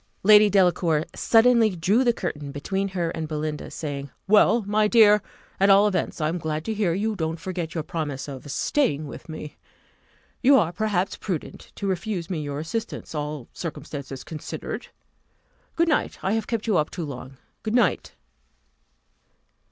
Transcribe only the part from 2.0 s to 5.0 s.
the curtain between her and Belinda, saying, "Well, my